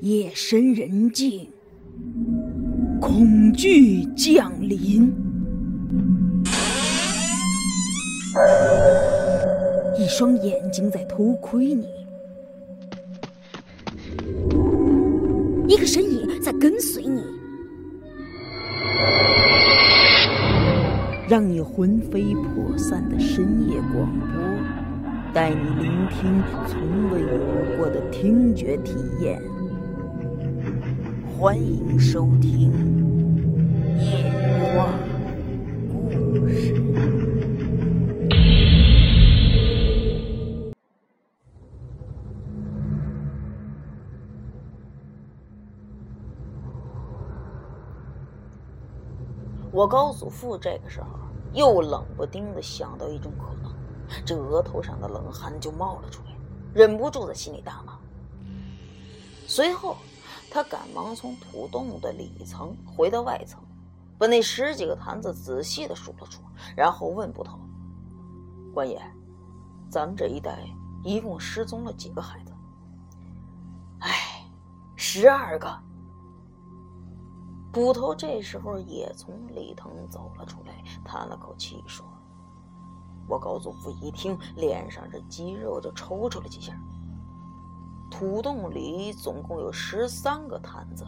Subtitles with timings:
[0.00, 1.46] 夜深人静，
[3.00, 5.12] 恐惧降临，
[9.96, 11.86] 一双眼睛在偷窥你，
[15.68, 17.22] 一个身影在跟随你，
[21.28, 24.42] 让你魂飞魄散的深夜广播，
[25.34, 29.40] 带你聆听从未有过的听觉体验。
[31.38, 32.70] 欢迎收听
[33.98, 34.30] 《夜
[34.76, 34.92] 话
[35.90, 36.10] 故
[36.48, 36.74] 事》。
[49.72, 51.08] 我高祖父这个时候
[51.54, 53.61] 又冷不丁的想到一种可能，
[54.24, 56.36] 这额头上的冷汗就冒了出来，
[56.74, 57.98] 忍不住在心里大骂。
[59.46, 59.96] 随后，
[60.50, 63.60] 他赶忙从土洞的里层回到外层，
[64.18, 66.40] 把那十几个坛子仔细的数了数，
[66.76, 67.58] 然后问捕头
[68.72, 69.00] ：“官爷，
[69.90, 70.58] 咱们这一带
[71.04, 72.52] 一共失踪了几个孩子
[74.00, 74.10] ？”“哎，
[74.96, 75.68] 十二个。”
[77.72, 82.06] 捕头这时候也从里头走了出来，叹了口气说
[83.28, 86.72] ：“我高祖父一听，脸上这肌肉就抽搐了几下。
[88.10, 91.06] 土洞里总共有十三个坛子，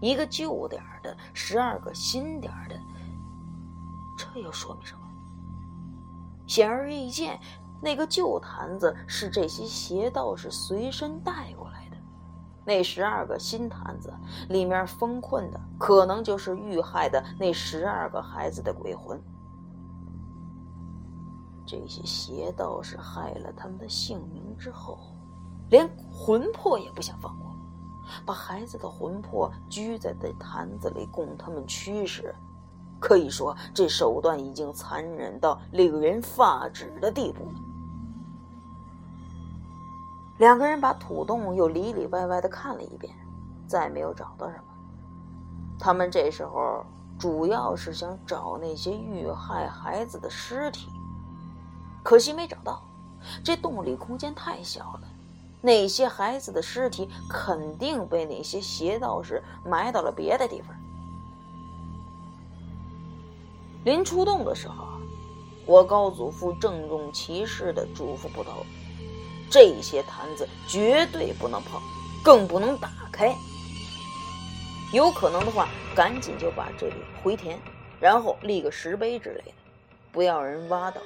[0.00, 2.74] 一个旧点儿的，十二个新点儿的，
[4.16, 5.00] 这又说明什么？
[6.46, 7.38] 显而易见，
[7.82, 11.96] 那个旧坛子是这些邪道士随身带过来的。”
[12.64, 14.12] 那十二个新坛子
[14.48, 19.20] 里面封困的，可能就是遇害的那十二个孩子的鬼魂。
[21.70, 24.98] 这些邪道士害了他们的性命之后，
[25.68, 27.54] 连魂魄也不想放过，
[28.26, 32.34] 把孩子的魂魄拘在这坛子里供他们驱使。
[32.98, 37.46] 可以说，这手段已经残忍到令人发指的地步。
[40.38, 43.14] 两个人把土洞又里里外外的看了一遍，
[43.68, 44.64] 再没有找到什么。
[45.78, 46.84] 他们这时候
[47.16, 50.90] 主要是想找那些遇害孩子的尸体，
[52.02, 52.82] 可惜没找到。
[53.44, 55.02] 这洞里空间太小了，
[55.60, 60.74] 那些孩子的尸体肯定被那些邪道士埋到了别的地方。
[63.84, 64.86] 临出洞的时候，
[65.66, 68.64] 我高祖父郑重其事的嘱咐捕头。
[69.50, 71.80] 这些坛子绝对不能碰，
[72.24, 73.36] 更不能打开。
[74.92, 77.60] 有可能的话，赶紧就把这里回填，
[78.00, 79.52] 然后立个石碑之类的，
[80.10, 81.00] 不要人挖到。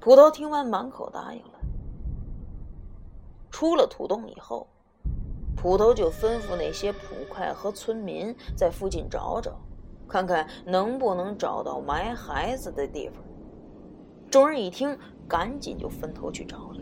[0.00, 1.58] 捕头听完，满口答应了。
[3.50, 4.66] 出了土洞以后，
[5.56, 6.98] 捕头就吩咐那些捕
[7.28, 9.52] 快和村民在附近找找，
[10.08, 13.22] 看看能不能找到埋孩子的地方。
[14.30, 14.98] 众人一听。
[15.28, 16.80] 赶紧就分头去找了。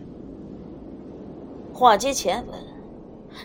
[1.75, 2.55] 话接前文，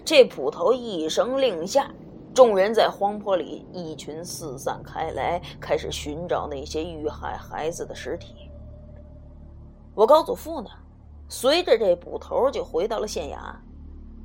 [0.05, 1.91] 这捕头一声令下，
[2.35, 8.50] 众人在荒坡里一群四散开来，开始寻找那些遇害孩子的尸体。
[9.93, 10.69] 我高祖父呢，
[11.27, 13.55] 随着这捕头就回到了县衙，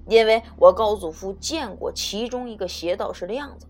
[0.07, 3.67] 因为我高祖父见过其中一个邪道士的样子，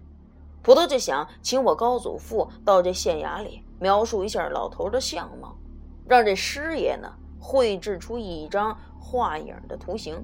[0.62, 5.57] 捕头就想请我高祖父到这县衙里描述一下老头的相貌。
[6.09, 10.23] 让这师爷呢绘制出一张画影的图形。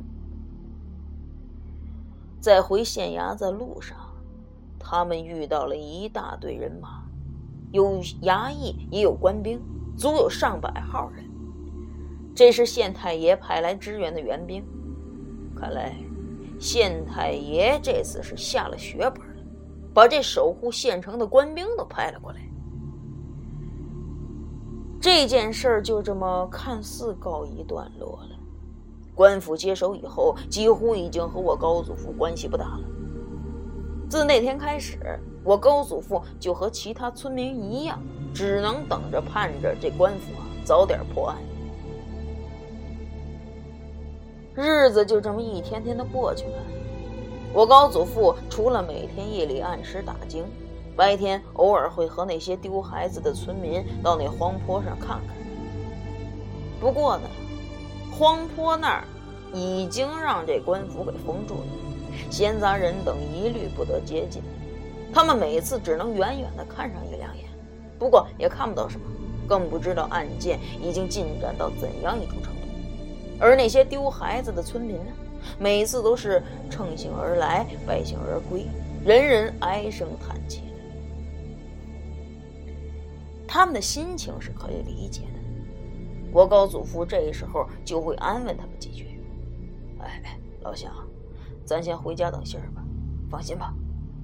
[2.41, 3.97] 在回县衙的路上，
[4.79, 7.03] 他们遇到了一大队人马，
[7.73, 9.61] 有衙役也有官兵，
[9.97, 11.22] 足有上百号人。
[12.35, 14.65] 这是县太爷派来支援的援兵。
[15.55, 15.97] 看来，
[16.59, 19.43] 县太爷这次是下了血本了，
[19.93, 22.41] 把这守护县城的官兵都派了过来。
[25.01, 28.39] 这件事儿就这么看似告一段落了。
[29.15, 32.81] 官府接手以后，几乎已经和我高祖父关系不大了。
[34.09, 34.99] 自那天开始，
[35.45, 38.01] 我高祖父就和其他村民一样，
[38.33, 41.37] 只能等着盼着这官府啊早点破案。
[44.55, 46.63] 日子就这么一天天的过去了。
[47.55, 50.45] 我高祖父除了每天夜里按时打更。
[50.95, 55.35] 白天偶尔会和那些丢孩子的村民到那荒坡上看看。
[56.79, 57.23] 不过呢，
[58.11, 59.05] 荒坡那儿
[59.55, 61.67] 已经让这官府给封住了，
[62.31, 64.43] 闲杂人等一律不得接近。
[65.15, 67.47] 他们每次只能远远的看上一两眼，
[67.99, 69.07] 不过也看不到什么，
[69.49, 72.62] 更不知道案件已经进展到怎样一种程度。
[73.43, 75.13] 而那些丢孩子的村民呢，
[75.59, 76.41] 每次都是
[76.71, 78.69] 乘兴而来，败兴而归，
[79.05, 80.63] 人人唉声叹气。
[83.49, 85.41] 他们的心情是可以理解的。
[86.33, 89.21] 我高祖父这时候就会安慰他们几句
[90.01, 90.91] ：“哎，老乡，
[91.67, 92.83] 咱先回家等信儿吧。
[93.29, 93.75] 放心吧，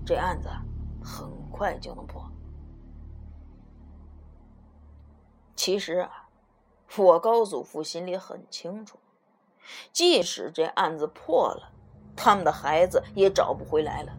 [0.06, 0.49] 这案子
[1.03, 2.25] 很快就能破。”
[5.56, 6.29] 其实啊，
[6.97, 8.97] 我高祖父心里很清楚，
[9.93, 11.73] 即使这案子破了，
[12.17, 14.12] 他们的孩子也找不回来了。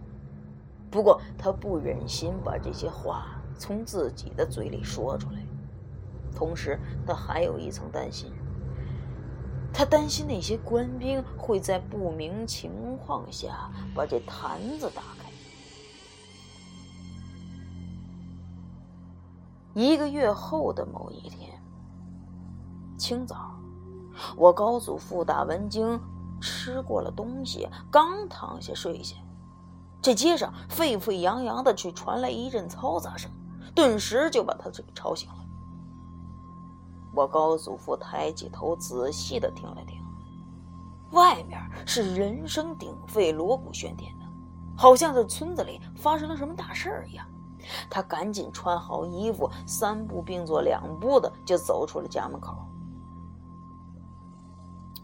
[0.91, 5.39] 不过他不忍心把这些话从自己的嘴里说出来，
[6.35, 8.31] 同时他还有一层担心，
[9.71, 15.29] 他担心那些官兵会在不明情况下把这坛子打开。
[19.75, 21.61] 一个月后的某一天，
[22.97, 23.58] 清早，
[24.35, 25.99] 我高祖父打完经，
[26.41, 29.15] 吃过了东西，刚躺下睡下，
[30.01, 33.29] 这街上沸沸扬扬的，却传来一阵嘈杂声，
[33.75, 35.35] 顿时就把他给吵醒了。
[37.13, 40.01] 我高祖父抬起头，仔细的听了听，
[41.11, 44.25] 外面是人声鼎沸，锣鼓喧天的，
[44.77, 47.25] 好像这村子里发生了什么大事儿一样。
[47.89, 52.55] 他赶紧穿好衣服，三步并作两步的就走出了家门口。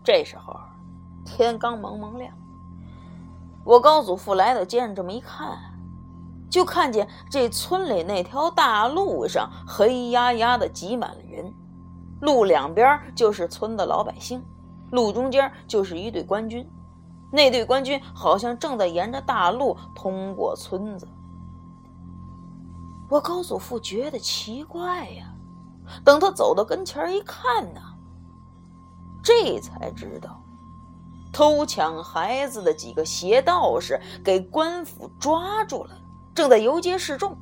[0.06, 0.56] 这时候，
[1.25, 2.31] 天刚蒙蒙亮。
[3.63, 5.57] 我高祖父来到街上，这么一看，
[6.52, 11.52] 就看见这村里那条大路上黑压压的挤满了人，
[12.22, 14.46] 路两边就是村的老百姓，
[14.92, 16.69] 路中间就是一队官军。
[17.31, 21.07] 那队官军好像正在沿着大路通过村子。
[23.10, 25.34] 我高祖父觉得奇怪呀，
[26.04, 27.81] 等他走到跟前一看呢，
[29.25, 30.39] 这才知道，
[31.33, 35.98] 偷抢孩子的几个邪道士给官府抓住了，
[36.36, 37.36] 正在游街示众，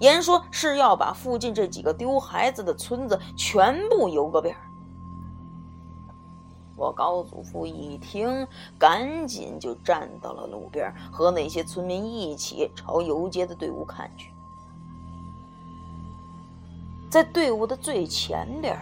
[0.00, 4.54] 言说是要把附近这几个丢孩子的村子全部游个遍。
[6.76, 8.46] 我高祖父一听，
[8.78, 14.30] 赶紧就站到了路边，和那些村民一起朝游街的队伍看去。
[17.10, 18.78] 在队伍的最前边，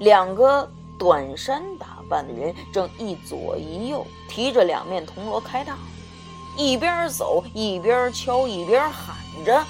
[0.00, 5.74] 两个短衫打扮的人正一左一右提着两面铜锣开道，
[6.56, 9.64] 一边走一边敲，一边喊着：“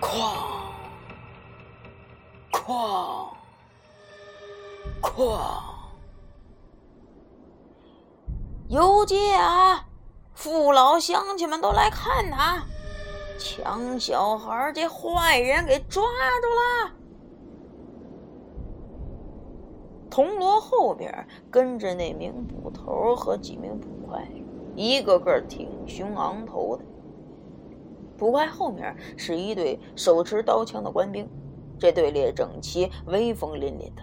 [0.00, 0.34] 哐，
[2.50, 3.26] 哐，
[5.00, 5.38] 哐！
[8.68, 9.84] 游街啊，
[10.34, 12.62] 父老乡亲们都来看呐！”
[13.38, 16.92] 抢小孩，这坏人给抓住了。
[20.12, 24.28] 铜锣后边跟着那名捕头和几名捕快，
[24.76, 26.84] 一个个挺胸昂头的。
[28.18, 31.26] 捕快后面是一队手持刀枪的官兵，
[31.78, 34.02] 这队列整齐，威风凛凛的。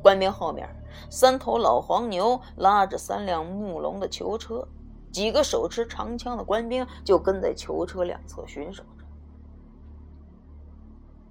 [0.00, 0.68] 官兵后面，
[1.10, 4.64] 三头老黄牛拉着三辆木龙的囚车。
[5.10, 9.04] 几个手持长枪的官兵就跟在囚车两侧巡守着。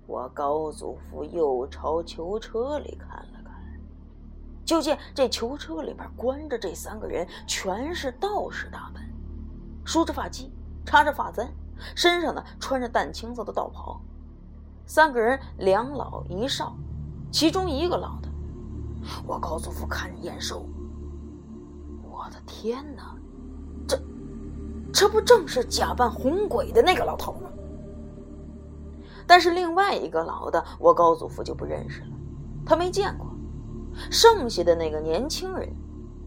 [0.06, 3.43] 我高祖父又朝囚车里看了，
[4.66, 9.04] 就见这囚车里边关着这三个人，全是道士打扮，
[9.84, 10.50] 梳着发髻，
[10.86, 11.48] 插着发簪，
[11.96, 14.00] 身上呢穿着淡青色的道袍。
[14.86, 16.76] 三个人两老一少，
[17.32, 18.30] 其中一个老的，
[19.26, 20.66] 我高祖父看着眼熟。
[22.04, 23.16] 我的天哪！
[23.88, 24.00] 这
[24.94, 27.50] 这不正是假扮红鬼的那个老头吗？
[29.26, 32.08] 但是另外一个老的，我高祖父就不认识了，
[32.66, 33.33] 他没见过。
[34.10, 35.70] 剩下的那个年轻人，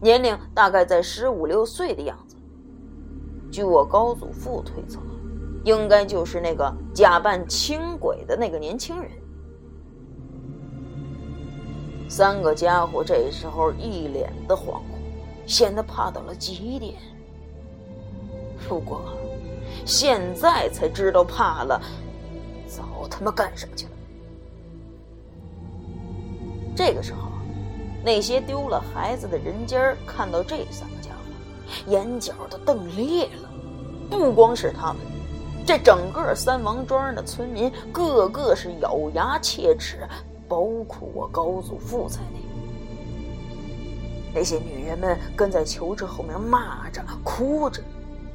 [0.01, 2.35] 年龄大概在十五六岁的样子。
[3.51, 4.99] 据我高祖父推测，
[5.63, 9.11] 应该就是那个假扮轻鬼的那个年轻人。
[12.09, 14.83] 三个家伙这时候一脸的惶恐，
[15.45, 16.95] 显得怕到了极点。
[18.67, 19.01] 不过，
[19.85, 21.81] 现在才知道怕了，
[22.65, 23.91] 早他妈干什么去了？
[26.75, 27.29] 这个时候，
[28.07, 33.49] 那些丢了孩子的人家看到这三个家伙，眼角都瞪裂了。
[34.09, 35.01] 不光是他们，
[35.65, 40.07] 这整个三王庄的村民个个是咬牙切齿，
[40.47, 42.39] 包括我高祖父在内。
[44.33, 47.83] 那些女人们跟在囚车后面骂着、哭着。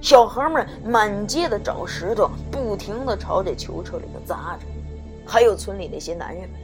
[0.03, 4.67] 小孩们满街的找石头，不停的朝这囚车里头砸着，
[5.25, 6.61] 还有村里那些男人们，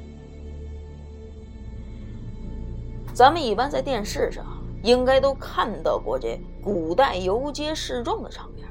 [3.19, 4.47] 咱们一般在电视上
[4.85, 8.65] 应该都看到过这古代游街示众的场面，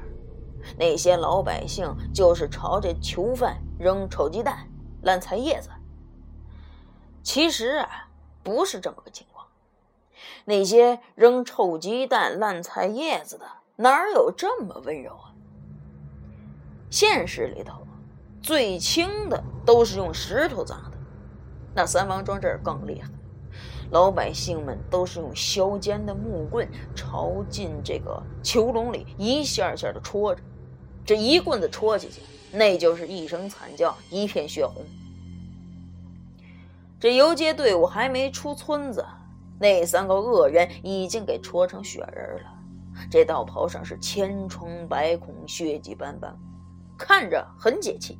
[0.78, 4.66] 那些老百姓就是朝这囚犯扔臭鸡蛋、
[5.02, 5.68] 烂菜叶子。
[7.22, 8.08] 其实啊，
[8.42, 9.46] 不是这么个情况。
[10.46, 13.44] 那些扔臭鸡蛋、烂菜叶子的，
[13.76, 15.28] 哪有这么温柔啊？
[16.88, 17.82] 现实里头，
[18.40, 20.92] 最轻的都是用石头砸的。
[21.74, 23.10] 那三王庄这儿更厉害，
[23.90, 30.42] 老百姓们都是用削尖的木棍朝进这个囚笼里一下下的戳着，
[31.04, 32.20] 这一棍子戳进去，
[32.52, 34.84] 那就是一声惨叫，一片血红。
[37.00, 39.06] 这游街队伍还没出村子，
[39.58, 42.50] 那三个恶人已经给戳成雪人了。
[43.10, 46.36] 这道袍上是千疮百孔，血迹斑斑，
[46.98, 48.18] 看着很解气。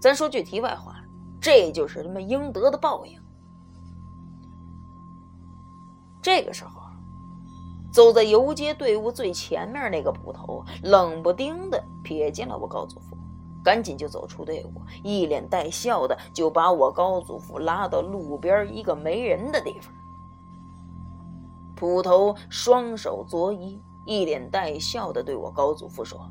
[0.00, 0.96] 咱说句题外话，
[1.40, 3.18] 这就是他们应得的报应。
[6.26, 6.82] 这个时候，
[7.92, 13.16] 走在游街队伍最前面那个捕头，冷不丁的瞥见了我高祖父。
[13.62, 19.94] 赶紧就走出队伍，一脸带笑的就把我高祖父拉到路边一个没人的地方。
[21.76, 26.28] 捕头双手作揖，一脸带笑的对我高祖父说：“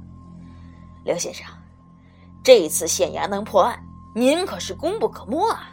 [1.06, 1.48] 刘先生，
[2.44, 3.82] 这次县衙能破案，
[4.14, 5.70] 您可是功不可没啊！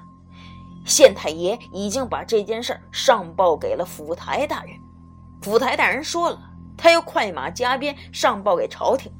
[0.84, 4.76] 县太爷已经把这件事上报给了府台大人，
[5.40, 6.38] 府台大人说了，
[6.76, 9.12] 他要快马加鞭上报给朝廷，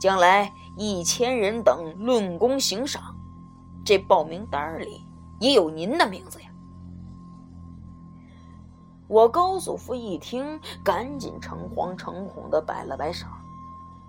[0.00, 3.16] 将来。”一千人等论功行赏，
[3.82, 5.02] 这报名单里
[5.40, 6.50] 也有您的名字呀！
[9.08, 13.26] 我高祖父一听，赶紧诚惶诚恐的摆了摆手：“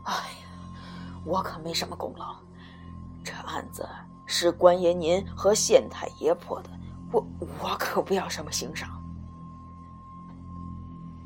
[0.03, 0.81] 哎呀，
[1.23, 2.35] 我可没什么功劳，
[3.23, 3.87] 这案子
[4.25, 6.69] 是关爷您和县太爷破的，
[7.11, 7.25] 我
[7.61, 8.89] 我可不要什么行赏。”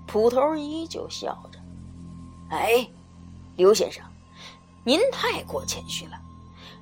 [0.08, 1.60] 捕头依旧笑着
[2.50, 2.90] ：“哎，
[3.56, 4.04] 刘先生。”
[4.84, 6.20] 您太过谦虚了，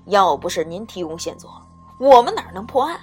[0.06, 1.62] 要不是您提供线索，
[2.00, 2.98] 我们哪能破案？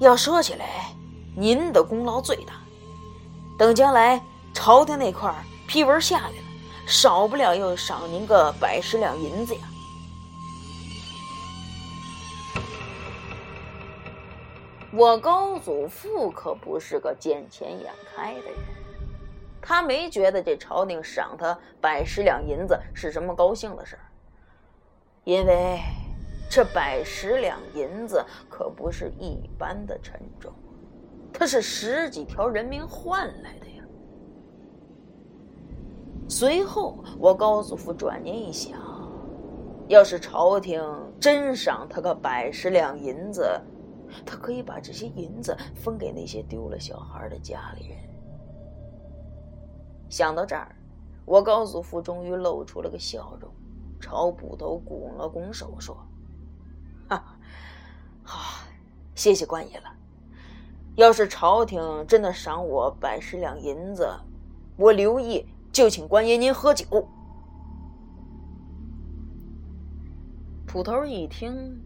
[0.00, 0.92] 要说起来，
[1.36, 2.54] 您的功劳最大。
[3.56, 4.20] 等将来
[4.52, 5.32] 朝廷那块
[5.68, 6.36] 批文下来了，
[6.86, 9.60] 少不了要赏您个百十两银子呀。
[14.94, 18.58] 我高祖父可不是个见钱眼开的人。
[19.60, 24.02] 他没觉得这朝廷赏他百十两银子是什么高兴的事儿，
[25.24, 25.78] 因为
[26.50, 30.52] 这百十两银子可不是一般的沉重，
[31.32, 33.84] 他是十几条人命换来的呀。
[36.28, 38.78] 随后，我高祖父转念一想，
[39.86, 40.82] 要是朝廷
[41.20, 43.60] 真赏他个百十两银子，
[44.24, 47.98] 他可以把这些银子分给那些丢了小孩的家里人。
[50.08, 50.76] 想到这儿，
[51.24, 53.50] 我高祖父终于露出了个笑容，
[53.98, 55.96] 朝捕头拱了拱手，说
[57.08, 57.24] ：“哈，
[58.22, 58.66] 好，
[59.14, 59.84] 谢谢官爷了。
[60.96, 64.10] 要是朝廷真的赏我百十两银子，
[64.76, 67.08] 我刘毅就请官爷您喝酒。”
[70.66, 71.80] 捕头一听，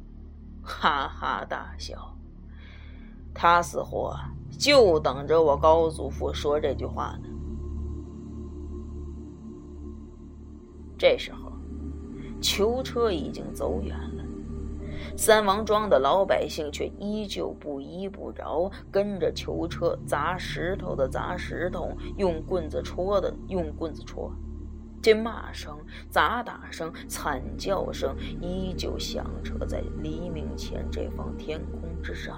[0.64, 2.15] 哈哈大笑。
[3.36, 4.10] 他似乎
[4.58, 7.28] 就等着我高祖父说这句话呢。
[10.98, 11.52] 这时候，
[12.40, 14.24] 囚车已经走远了，
[15.14, 24.32] 三王庄的老百姓却依旧不依不饶，跟着囚车砸石头的砸石头，用棍子戳的用棍子戳。
[25.02, 25.76] 这骂声、
[26.08, 32.34] 砸打声、惨叫声依旧响彻在黎明前这方天空之上。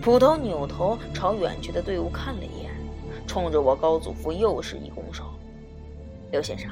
[0.00, 2.68] 捕头扭头朝远去的队伍看了一眼。
[3.26, 5.24] 冲着我高祖父又是一拱手，
[6.30, 6.70] 刘先生，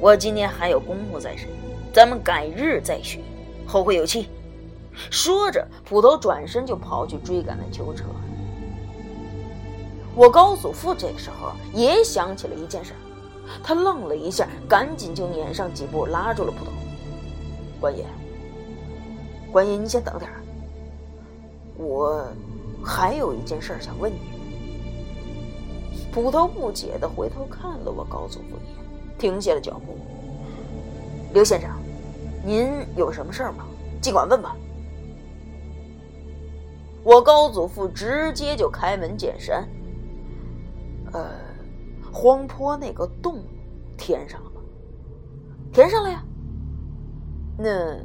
[0.00, 1.46] 我今天还有公务在身，
[1.92, 3.20] 咱们改日再叙，
[3.66, 4.28] 后会有期。
[5.10, 8.06] 说着，捕头转身就跑去追赶那囚车。
[10.14, 12.94] 我高祖父这个时候也想起了一件事，
[13.62, 16.70] 他愣了一下，赶紧就撵上几步，拉住了捕头。
[17.78, 18.06] 官爷，
[19.52, 20.30] 官爷，你先等点，
[21.78, 22.26] 我
[22.84, 24.18] 还有一件事想问你。
[26.12, 29.96] 捕头不解的回头看了我高祖父一眼，停下了脚步。
[31.32, 31.70] 刘先生，
[32.44, 33.64] 您有什么事儿吗？
[34.00, 34.56] 尽管问吧。
[37.04, 39.68] 我高祖父直接就开门见山。
[41.12, 41.30] 呃，
[42.12, 43.42] 荒坡那个洞
[43.96, 44.60] 填上了吗？
[45.72, 46.24] 填上了呀。
[47.56, 47.96] 那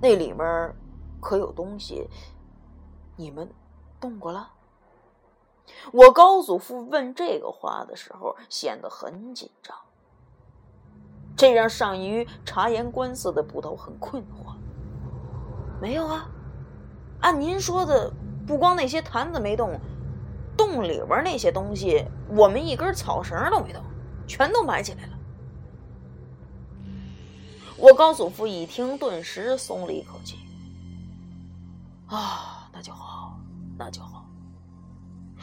[0.00, 0.72] 那里面
[1.20, 2.06] 可有东西？
[3.16, 3.50] 你们
[4.00, 4.50] 动过了？
[5.92, 9.76] 我高祖父问这个话的时候，显得很紧张，
[11.36, 14.54] 这让善于察言观色的捕头很困惑。
[15.80, 16.28] 没有啊，
[17.20, 18.12] 按您说的，
[18.46, 19.78] 不光那些坛子没动，
[20.56, 23.82] 洞里边那些东西，我们一根草绳都没动，
[24.26, 25.12] 全都埋起来了。
[27.76, 30.38] 我高祖父一听，顿时松了一口气。
[32.06, 32.55] 啊，
[33.78, 34.24] 那就好。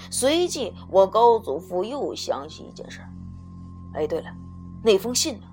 [0.09, 2.99] 随即，我高祖父又想起一件事。
[3.93, 4.29] 哎，对了，
[4.83, 5.47] 那封信呢？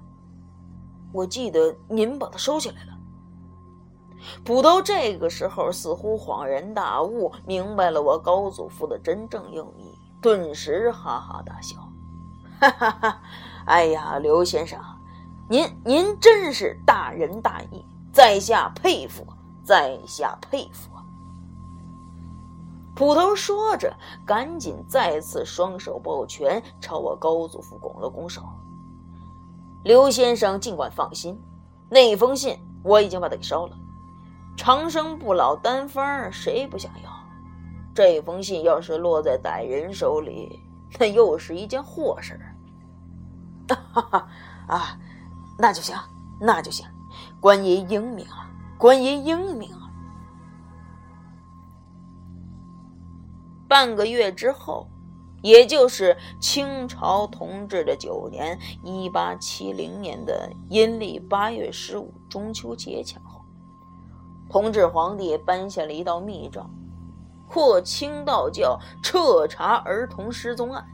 [1.12, 2.98] 我记得您把它收起来了。
[4.44, 11.76] 捕头这个时候似乎恍然大悟，明白了我高祖父的真正用意，顿时哈哈大笑。
[12.60, 13.22] 哈哈哈！
[13.64, 14.78] 哎呀，刘先生。
[15.48, 19.26] 您您真是大仁大义，在下佩服，
[19.64, 20.89] 在下佩服。
[23.00, 28.42] 捕头说着，赶紧再次双手抱拳，朝我高祖父拱了拱手。
[29.82, 31.40] 刘先生尽管放心，
[31.88, 33.72] 那封信我已经把它给烧了。
[34.54, 37.10] 长生不老丹方，谁不想要？
[37.94, 40.60] 这封信要是落在歹人手里，
[40.98, 42.38] 那又是一件祸事。
[43.66, 44.28] 哈 哈
[44.66, 44.98] 啊！
[45.58, 45.96] 那就行，
[46.38, 46.86] 那就行，
[47.40, 49.74] 官爷英明啊，官爷英明
[53.70, 54.88] 半个月之后，
[55.42, 63.40] 也就是清朝同治的九年（一八七零年的阴历八月十五中秋节前后），
[64.50, 66.68] 同治皇帝颁下了一道密诏，
[67.46, 70.84] 扩清道教，彻查儿童失踪案。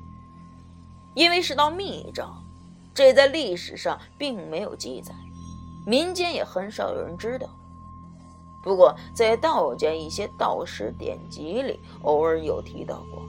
[1.14, 2.30] 因为是道密诏。
[2.92, 5.14] 这在历史上并没有记载，
[5.87, 7.49] 民间也很少有人知道。
[8.67, 13.23] 不过，在道家一些道士典籍里，偶尔有提到过。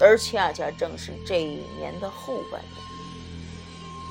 [0.00, 2.72] 而恰恰正是这一年的后半年，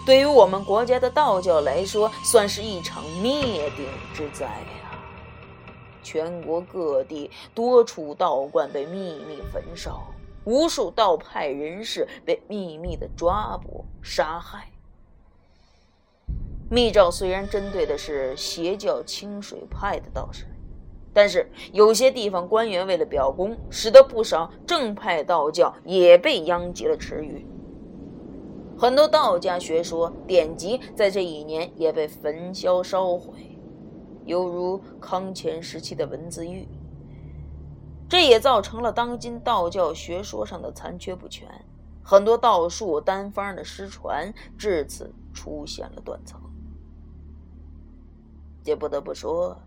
[0.06, 4.98] 对于我们国家的道教来说，算是一场灭顶之灾呀！
[6.02, 10.08] 全国各地多处道观被秘密焚烧。
[10.46, 14.72] 无数道派人士被秘密的抓捕、杀害。
[16.70, 20.46] 密诏虽然针对的是邪教清水派的道士，
[21.14, 27.48] 但是有些地方官员为了表功，使得不少正派道教也被殃及了池鱼。
[28.78, 33.58] 很多道家学说典籍在这一年也被焚烧烧毁，
[34.26, 36.68] 犹如康乾时期的文字狱。
[38.10, 41.48] 这也造成了当今道教学说上的残缺不全，
[42.04, 46.40] 很多道术单方的失传，至此出现了断层。
[48.68, 49.58] 这不得不说，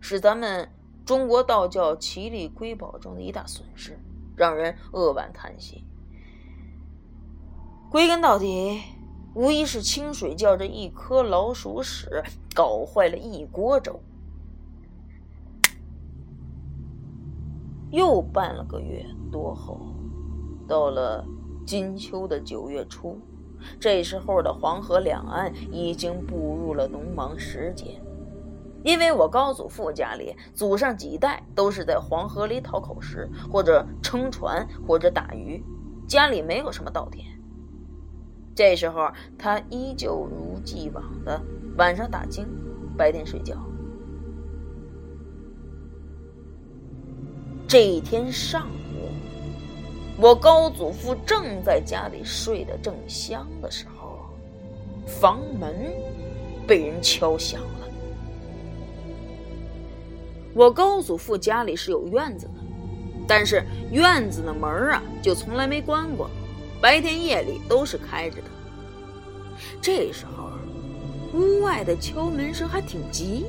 [0.00, 0.70] 是咱们
[1.04, 3.98] 中国道教奇力瑰宝中的一大损失，
[4.34, 5.84] 让人扼腕叹息。
[7.90, 8.80] 归根到底，
[9.34, 14.00] 无疑是清水教这一颗老鼠屎搞坏了一锅粥。
[17.90, 19.78] 又半了个月多后，
[20.66, 21.22] 到了
[21.66, 23.20] 金秋的九月初，
[23.78, 28.00] 这时候的黄河两岸已经步入了农忙时节。
[28.88, 35.62] 因为我高祖父家里祖上几代都是在黄河里讨口食，或者撑船，或者打鱼，
[36.06, 37.22] 家里没有什么稻田。
[38.54, 41.38] 这时候他依旧如既往的
[41.76, 42.46] 晚上打更，
[42.96, 43.54] 白天睡觉。
[47.66, 49.10] 这一天上午，
[50.18, 54.18] 我高祖父正在家里睡得正香的时候，
[55.06, 55.92] 房门
[56.66, 57.87] 被人敲响了。
[60.54, 62.52] 我高祖父家里是有院子的，
[63.26, 66.28] 但是院子的门啊就从来没关过，
[66.80, 68.44] 白天夜里都是开着的。
[69.80, 70.50] 这时候，
[71.32, 73.46] 屋外的敲门声还挺急，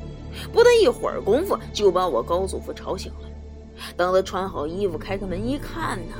[0.52, 3.28] 不大一会儿功夫就把我高祖父吵醒了。
[3.96, 6.16] 等他穿好衣服，开开门一看呢，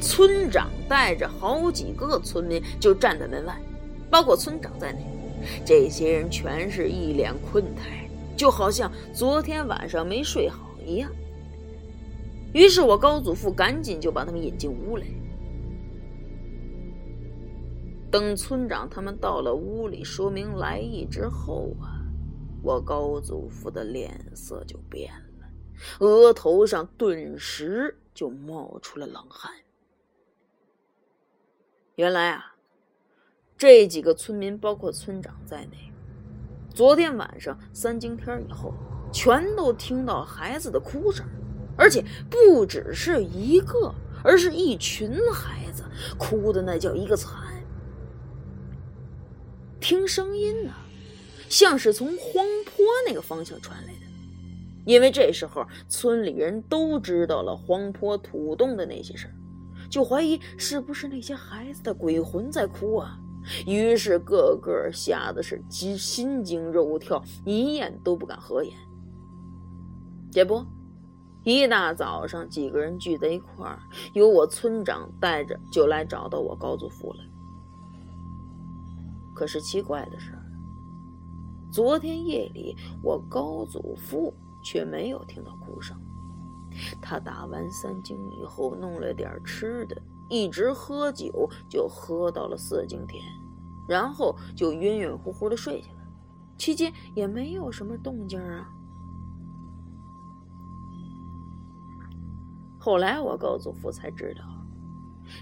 [0.00, 3.56] 村长带着好几个村民就站在门外，
[4.10, 5.06] 包括村长在内。
[5.64, 8.01] 这些人全是一脸困态，
[8.36, 11.10] 就好像昨天晚上没睡好一样。
[12.52, 15.06] 于是我高祖父赶紧就把他们引进屋来。
[18.10, 22.04] 等村长他们到了屋里，说明来意之后啊，
[22.62, 25.48] 我高祖父的脸色就变了。
[26.00, 29.50] 额头上顿时就冒出了冷汗。
[31.94, 32.54] 原来啊，
[33.56, 35.91] 这几个村民，包括村长在内，
[36.74, 38.72] 昨天晚上三更天以后，
[39.12, 41.26] 全都听到孩子的哭声，
[41.76, 45.84] 而且不只是一个，而是一群孩子，
[46.16, 47.30] 哭的那叫一个惨。
[49.80, 50.72] 听声音呢，
[51.48, 54.06] 像是从荒坡那个方向传来的，
[54.86, 59.34] 因为这时候村里人都知道了荒坡土洞的那些事儿，
[59.90, 63.18] 就怀疑是不是那些孩子的鬼魂在哭啊。
[63.66, 68.74] 于是个个吓得是心心惊肉跳，一眼都不敢合眼。
[70.30, 70.64] 这不，
[71.44, 73.78] 一大早上几个人聚在一块儿，
[74.14, 77.20] 由我村长带着就来找到我高祖父了。
[79.34, 80.32] 可是奇怪的是，
[81.72, 85.96] 昨天夜里我高祖父却没有听到哭声。
[87.02, 90.00] 他打完三更以后，弄了点吃的。
[90.32, 93.22] 一直喝酒，就喝到了四更天，
[93.86, 95.98] 然后就晕晕乎乎的睡下了。
[96.56, 98.66] 期间也没有什么动静啊。
[102.78, 104.42] 后来我告祖父才知道，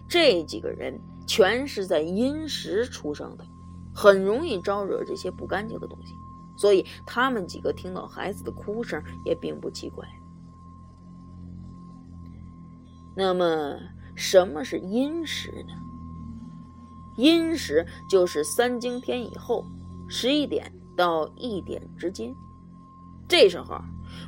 [0.09, 3.46] 这几个人全是在阴时出生的，
[3.94, 6.12] 很容易招惹这些不干净的东西，
[6.57, 10.05] 所以他们几个听到孩子的哭声也并不奇怪。
[13.14, 13.79] 那么。
[14.20, 15.72] 什么是阴时呢？
[17.16, 19.64] 阴时就是三更天以后，
[20.11, 22.35] 十一点到一点之间。
[23.26, 23.80] 这时候，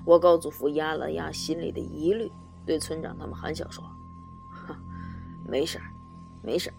[0.07, 2.33] 我高祖父压了压心里的疑虑，
[2.65, 3.85] 对村长他们含笑说
[5.47, 5.85] ：“没事儿，
[6.43, 6.75] 没事儿。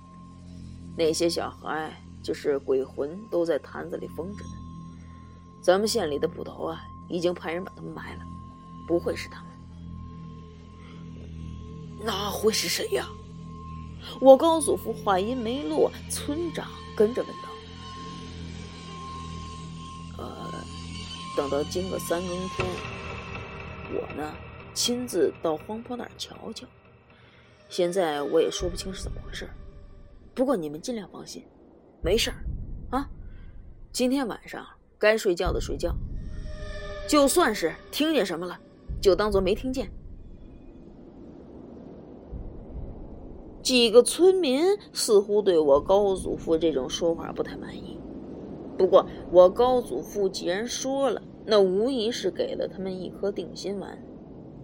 [0.98, 4.52] 那些小孩就是鬼魂，都在坛子里封着呢。
[5.62, 8.26] 咱们县里的捕头啊，已经派人把他们埋了，
[8.88, 9.53] 不会是他们。”
[12.04, 13.08] 那会是谁呀？
[14.20, 17.48] 我高祖父话音没落，村长跟着问道
[20.20, 20.54] ：“呃，
[21.38, 22.68] 等到今个三更天，
[23.94, 24.36] 我呢
[24.74, 26.68] 亲自到荒坡那儿瞧瞧。
[27.70, 29.50] 现在我也说不清是怎么回事，
[30.36, 31.48] 不过你们尽量放心，
[32.04, 32.44] 没事儿
[32.92, 33.10] 啊。
[33.94, 34.68] 今天晚上
[35.00, 35.96] 该睡觉的睡觉，
[37.08, 38.60] 就算是听见什么了，
[39.02, 39.90] 就当做没听见。”
[43.64, 47.98] 几个村民似乎对我高祖父这种说法不太满意，
[48.78, 53.98] 不过我高祖父既然说了，那无疑是给了他们一颗定心丸。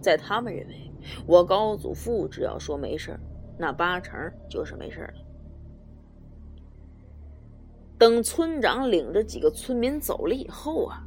[0.01, 0.91] 在他们认为，
[1.25, 3.17] 我高祖父只要说没事
[3.57, 5.13] 那八成就是没事了。
[7.97, 11.03] 等村长领着几个村民走了以后啊，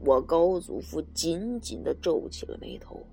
[0.00, 3.06] 我高祖父紧紧的皱起了眉头。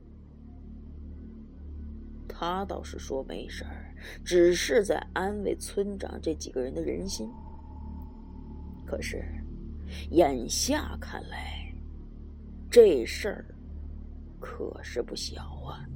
[2.37, 3.95] 他倒是说没事儿，
[4.25, 7.31] 只是在安慰村长这几个人的人心。
[8.85, 9.23] 可是，
[10.11, 11.73] 眼下看来，
[12.69, 13.45] 这事儿
[14.37, 15.87] 可是不小啊。